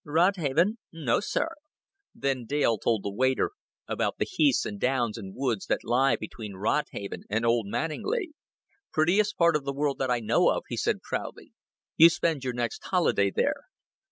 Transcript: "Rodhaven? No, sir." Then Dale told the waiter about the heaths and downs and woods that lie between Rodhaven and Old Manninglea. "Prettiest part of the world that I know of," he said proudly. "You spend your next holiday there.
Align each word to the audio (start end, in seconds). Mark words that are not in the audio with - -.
"Rodhaven? 0.03 0.79
No, 0.91 1.19
sir." 1.19 1.47
Then 2.15 2.47
Dale 2.47 2.79
told 2.79 3.03
the 3.03 3.13
waiter 3.13 3.51
about 3.87 4.17
the 4.17 4.25
heaths 4.25 4.65
and 4.65 4.79
downs 4.79 5.15
and 5.15 5.35
woods 5.35 5.67
that 5.67 5.83
lie 5.83 6.15
between 6.15 6.55
Rodhaven 6.55 7.21
and 7.29 7.45
Old 7.45 7.67
Manninglea. 7.67 8.31
"Prettiest 8.91 9.37
part 9.37 9.55
of 9.55 9.63
the 9.63 9.73
world 9.73 9.99
that 9.99 10.09
I 10.09 10.19
know 10.19 10.49
of," 10.49 10.63
he 10.67 10.75
said 10.75 11.03
proudly. 11.03 11.51
"You 11.97 12.09
spend 12.09 12.43
your 12.43 12.53
next 12.53 12.83
holiday 12.85 13.29
there. 13.29 13.65